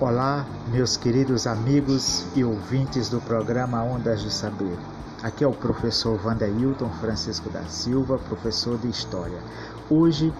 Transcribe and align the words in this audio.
Olá, 0.00 0.46
meus 0.68 0.96
queridos 0.96 1.44
amigos 1.44 2.24
e 2.36 2.44
ouvintes 2.44 3.08
do 3.08 3.20
programa 3.20 3.82
Ondas 3.82 4.22
do 4.22 4.30
Saber. 4.30 4.78
Aqui 5.24 5.42
é 5.42 5.46
o 5.48 5.52
professor 5.52 6.16
Vanderilton 6.16 6.88
Francisco 7.00 7.50
da 7.50 7.64
Silva, 7.64 8.16
professor 8.16 8.78
de 8.78 8.88
História. 8.88 9.40
Hoje 9.90 10.32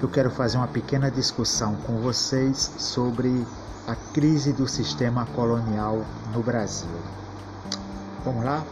eu 0.00 0.08
quero 0.08 0.30
fazer 0.30 0.58
uma 0.58 0.68
pequena 0.68 1.10
discussão 1.10 1.74
com 1.84 1.96
vocês 1.96 2.72
sobre 2.78 3.44
a 3.84 3.96
crise 4.14 4.52
do 4.52 4.68
sistema 4.68 5.26
colonial 5.34 6.04
no 6.32 6.40
Brasil. 6.40 6.88
Vamos 8.24 8.44
lá? 8.44 8.64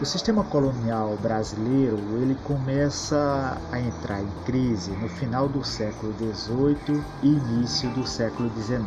O 0.00 0.04
sistema 0.04 0.42
colonial 0.42 1.16
brasileiro 1.22 2.18
ele 2.20 2.34
começa 2.34 3.56
a 3.70 3.80
entrar 3.80 4.20
em 4.20 4.28
crise 4.44 4.90
no 4.90 5.08
final 5.08 5.48
do 5.48 5.62
século 5.62 6.12
XVIII 6.12 7.04
e 7.22 7.28
início 7.28 7.88
do 7.90 8.04
século 8.04 8.50
XIX. 8.50 8.84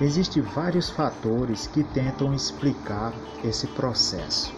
Existem 0.00 0.42
vários 0.42 0.88
fatores 0.88 1.66
que 1.66 1.84
tentam 1.84 2.32
explicar 2.32 3.12
esse 3.44 3.66
processo. 3.66 4.54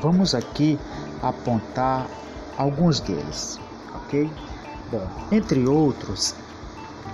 Vamos 0.00 0.36
aqui 0.36 0.78
apontar 1.20 2.08
alguns 2.56 3.00
deles, 3.00 3.58
ok? 3.92 4.30
Bom, 4.88 5.08
entre 5.32 5.66
outros, 5.66 6.32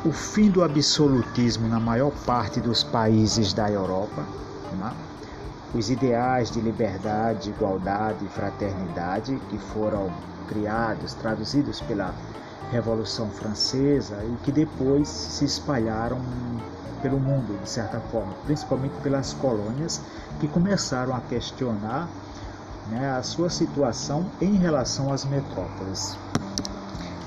o 0.05 0.13
fim 0.13 0.51
do 0.51 0.63
absolutismo 0.63 1.67
na 1.69 1.81
maior 1.81 2.13
parte 2.27 2.61
dos 2.61 2.85
países 2.85 3.55
da 3.55 3.71
Europa, 3.71 4.27
né? 4.79 4.95
Os 5.75 5.91
ideais 5.91 6.51
de 6.51 6.61
liberdade, 6.61 7.51
igualdade 7.51 8.25
e 8.25 8.29
fraternidade 8.29 9.39
que 9.49 9.59
foram 9.59 10.11
criados, 10.49 11.15
traduzidos 11.15 11.81
pela 11.83 12.15
Revolução 12.73 13.31
Francesa 13.31 14.23
e 14.25 14.37
que 14.45 14.53
depois 14.53 15.09
se 15.09 15.45
espalharam 15.45 16.21
pelo 17.03 17.19
mundo, 17.19 17.59
de 17.63 17.69
certa 17.69 18.01
forma, 18.01 18.33
principalmente 18.45 18.95
pelas 19.03 19.33
colônias 19.33 20.01
que 20.39 20.49
começaram 20.49 21.15
a 21.15 21.21
questionar 21.21 22.09
né, 22.89 23.11
a 23.11 23.23
sua 23.23 23.49
situação 23.49 24.27
em 24.41 24.55
relação 24.57 25.13
às 25.13 25.25
metrópoles. 25.25 26.17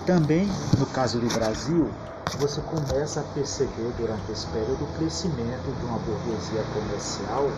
Também, 0.05 0.45
no 0.77 0.85
caso 0.87 1.17
do 1.17 1.27
Brasil, 1.33 1.89
você 2.37 2.59
começa 2.61 3.21
a 3.21 3.23
perceber 3.23 3.89
durante 3.97 4.33
esse 4.33 4.45
período 4.47 4.83
o 4.83 4.93
crescimento 4.95 5.71
de 5.71 5.85
uma 5.85 5.97
burguesia 5.97 6.61
comercial 6.73 7.49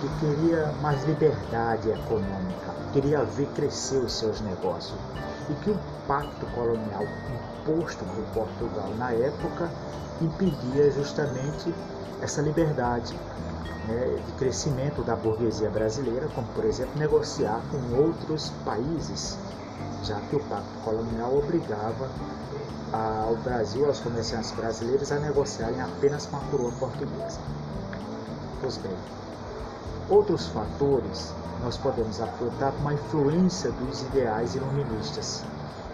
que 0.00 0.08
queria 0.20 0.72
mais 0.80 1.02
liberdade 1.04 1.90
econômica, 1.90 2.72
queria 2.92 3.24
ver 3.24 3.48
crescer 3.48 3.98
os 3.98 4.16
seus 4.16 4.40
negócios. 4.40 4.96
E 5.50 5.54
que 5.54 5.70
o 5.70 5.78
pacto 6.06 6.46
colonial 6.54 7.04
imposto 7.62 8.04
por 8.04 8.24
Portugal 8.32 8.94
na 8.96 9.10
época 9.10 9.68
impedia 10.20 10.92
justamente 10.92 11.74
essa 12.22 12.40
liberdade 12.40 13.18
né, 13.88 14.22
de 14.24 14.32
crescimento 14.34 15.02
da 15.02 15.16
burguesia 15.16 15.68
brasileira, 15.68 16.28
como 16.28 16.46
por 16.48 16.64
exemplo 16.64 16.96
negociar 16.96 17.60
com 17.72 17.96
outros 17.96 18.50
países, 18.64 19.36
já 20.04 20.20
que 20.20 20.36
o 20.36 20.40
pacto 20.40 20.78
colonial 20.84 21.36
obrigava 21.36 22.08
ao 22.92 23.36
Brasil, 23.36 23.86
aos 23.86 24.00
comerciantes 24.00 24.50
brasileiros, 24.52 25.12
a 25.12 25.18
negociarem 25.18 25.80
apenas 25.80 26.26
com 26.26 26.36
a 26.36 26.40
coroa 26.50 26.72
portuguesa. 26.72 27.38
Pois 28.60 28.76
bem, 28.78 28.96
outros 30.08 30.46
fatores 30.48 31.32
nós 31.62 31.76
podemos 31.76 32.20
apontar 32.20 32.72
como 32.72 32.88
a 32.88 32.94
influência 32.94 33.70
dos 33.72 34.02
ideais 34.02 34.54
iluministas, 34.54 35.44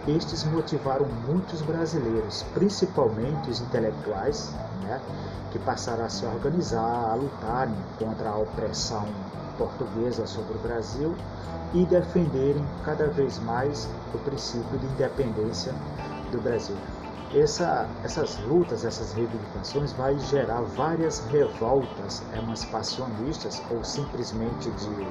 estes 0.07 0.43
motivaram 0.43 1.07
muitos 1.27 1.61
brasileiros, 1.61 2.43
principalmente 2.53 3.49
os 3.49 3.61
intelectuais, 3.61 4.53
né, 4.83 5.01
que 5.51 5.59
passaram 5.59 6.05
a 6.05 6.09
se 6.09 6.25
organizar, 6.25 7.11
a 7.11 7.15
lutarem 7.15 7.75
contra 7.97 8.29
a 8.29 8.37
opressão 8.37 9.07
portuguesa 9.57 10.25
sobre 10.27 10.53
o 10.55 10.59
Brasil 10.59 11.15
e 11.73 11.85
defenderem 11.85 12.63
cada 12.83 13.07
vez 13.07 13.39
mais 13.39 13.89
o 14.13 14.17
princípio 14.19 14.77
de 14.77 14.85
independência 14.85 15.73
do 16.31 16.39
Brasil. 16.41 16.77
Essa, 17.33 17.89
essas 18.03 18.37
lutas, 18.47 18.85
essas 18.85 19.11
reivindicações 19.13 19.91
vai 19.93 20.17
gerar 20.19 20.61
várias 20.61 21.19
revoltas 21.31 22.23
emancipacionistas 22.33 23.61
ou 23.69 23.83
simplesmente 23.83 24.69
de 24.71 25.07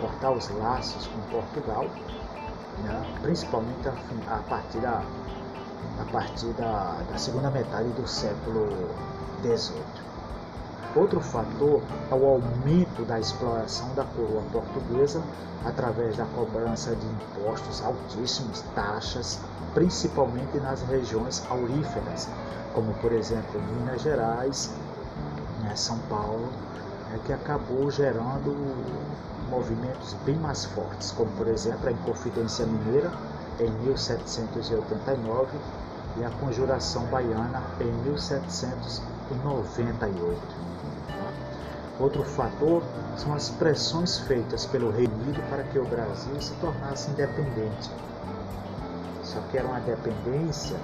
cortar 0.00 0.32
os 0.32 0.48
laços 0.50 1.06
com 1.08 1.20
Portugal? 1.30 1.86
Principalmente 3.22 3.88
a, 3.88 4.34
a, 4.34 4.38
partir, 4.48 4.78
da, 4.78 5.02
a 6.00 6.04
partir 6.12 6.52
da, 6.54 6.98
da 7.10 7.18
segunda 7.18 7.50
metade 7.50 7.88
do 7.90 8.06
século 8.06 8.68
XVIII. 9.42 9.82
Outro 10.94 11.20
fator 11.20 11.80
é 12.10 12.14
o 12.14 12.26
aumento 12.26 13.02
da 13.06 13.18
exploração 13.18 13.94
da 13.94 14.04
coroa 14.04 14.42
portuguesa 14.52 15.22
através 15.64 16.16
da 16.16 16.26
cobrança 16.26 16.94
de 16.94 17.06
impostos 17.06 17.82
altíssimos, 17.82 18.62
taxas, 18.74 19.38
principalmente 19.72 20.58
nas 20.58 20.82
regiões 20.82 21.42
auríferas, 21.48 22.28
como 22.74 22.92
por 22.94 23.12
exemplo 23.12 23.60
Minas 23.78 24.02
Gerais, 24.02 24.70
né, 25.62 25.74
São 25.76 25.98
Paulo, 26.10 26.48
né, 27.12 27.20
que 27.24 27.32
acabou 27.32 27.88
gerando 27.90 28.54
movimentos 29.50 30.14
bem 30.24 30.36
mais 30.36 30.64
fortes, 30.64 31.10
como 31.12 31.30
por 31.32 31.46
exemplo 31.46 31.88
a 31.88 31.92
Inconfidência 31.92 32.64
Mineira 32.64 33.12
em 33.60 33.70
1789 33.84 35.58
e 36.16 36.24
a 36.24 36.30
Conjuração 36.30 37.04
Baiana 37.06 37.62
em 37.80 37.92
1798. 38.08 40.40
Outro 42.00 42.24
fator 42.24 42.82
são 43.16 43.34
as 43.34 43.50
pressões 43.50 44.18
feitas 44.20 44.64
pelo 44.66 44.90
Reino 44.90 45.14
Unido 45.22 45.42
para 45.50 45.64
que 45.64 45.78
o 45.78 45.84
Brasil 45.84 46.40
se 46.40 46.54
tornasse 46.54 47.10
independente. 47.10 47.90
Só 49.22 49.38
que 49.50 49.58
era 49.58 49.68
uma 49.68 49.80
dependência 49.80 50.78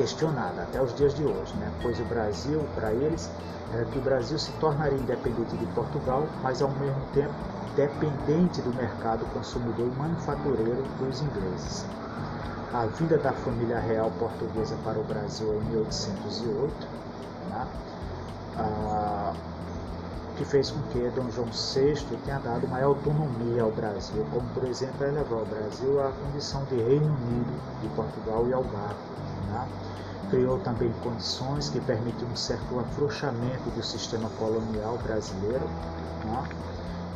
questionada 0.00 0.62
até 0.62 0.80
os 0.80 0.94
dias 0.94 1.14
de 1.14 1.22
hoje, 1.22 1.54
né? 1.58 1.70
pois 1.82 2.00
o 2.00 2.04
Brasil, 2.04 2.66
para 2.74 2.90
eles, 2.94 3.30
era 3.70 3.84
que 3.84 3.98
o 3.98 4.00
Brasil 4.00 4.38
se 4.38 4.50
tornaria 4.52 4.98
independente 4.98 5.54
de 5.58 5.66
Portugal, 5.74 6.26
mas 6.42 6.62
ao 6.62 6.70
mesmo 6.70 7.02
tempo 7.12 7.34
dependente 7.76 8.62
do 8.62 8.72
mercado 8.72 9.26
consumidor 9.26 9.86
e 9.86 9.90
manufatureiro 9.90 10.82
dos 10.98 11.20
ingleses. 11.20 11.84
A 12.72 12.86
vinda 12.86 13.18
da 13.18 13.32
família 13.32 13.78
real 13.78 14.10
portuguesa 14.12 14.74
para 14.82 14.98
o 14.98 15.04
Brasil 15.04 15.54
em 15.54 15.64
1808, 15.68 16.88
né? 17.50 17.66
ah, 18.56 19.34
que 20.40 20.44
fez 20.46 20.70
com 20.70 20.80
que 20.84 20.98
Dom 21.10 21.30
João 21.30 21.48
VI 21.48 22.02
tenha 22.24 22.38
dado 22.38 22.66
maior 22.66 22.96
autonomia 22.96 23.62
ao 23.62 23.70
Brasil, 23.70 24.26
como 24.32 24.48
por 24.54 24.64
exemplo 24.64 25.04
elevar 25.04 25.42
o 25.42 25.44
Brasil 25.44 26.00
à 26.00 26.10
condição 26.12 26.64
de 26.64 26.76
Reino 26.76 27.04
Unido 27.04 27.82
de 27.82 27.88
Portugal 27.90 28.48
e 28.48 28.54
Algarve. 28.54 28.94
Né? 29.50 29.68
criou 30.30 30.58
também 30.60 30.90
condições 31.02 31.68
que 31.68 31.78
permitem 31.80 32.26
um 32.26 32.36
certo 32.36 32.78
afrouxamento 32.78 33.68
do 33.76 33.82
sistema 33.82 34.30
colonial 34.38 34.96
brasileiro 35.02 35.68
né? 36.24 36.48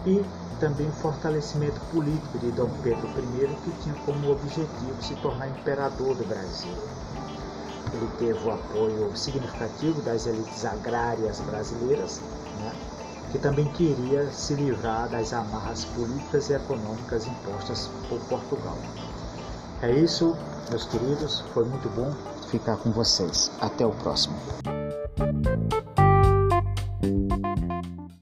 e 0.04 0.24
também 0.60 0.91
fortalecimento 0.91 1.80
político 1.92 2.38
de 2.38 2.50
Dom 2.50 2.68
Pedro 2.82 3.08
I, 3.08 3.56
que 3.64 3.70
tinha 3.82 3.94
como 4.04 4.32
objetivo 4.32 5.00
se 5.00 5.14
tornar 5.16 5.48
imperador 5.48 6.14
do 6.14 6.28
Brasil. 6.28 6.74
Ele 7.91 8.08
teve 8.18 8.46
o 8.46 8.50
apoio 8.50 9.16
significativo 9.16 10.02
das 10.02 10.26
elites 10.26 10.64
agrárias 10.66 11.41
brasileiras, 11.41 12.20
né? 12.60 12.72
Que 13.34 13.39
também 13.41 13.65
queria 13.72 14.31
se 14.31 14.55
livrar 14.55 15.09
das 15.09 15.33
amarras 15.33 15.84
políticas 15.87 16.50
e 16.50 16.53
econômicas 16.53 17.27
impostas 17.27 17.91
por 18.09 18.21
Portugal. 18.28 18.78
É 19.83 19.91
isso, 19.91 20.37
meus 20.71 20.84
queridos, 20.84 21.41
foi 21.53 21.65
muito 21.65 21.89
bom 21.97 22.15
ficar 22.48 22.77
com 22.77 22.92
vocês. 22.92 23.51
Até 23.60 23.84
o 23.84 23.91
próximo. 23.91 24.36